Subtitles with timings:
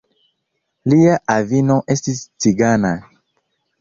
[0.93, 2.95] Lia avino estis cigana.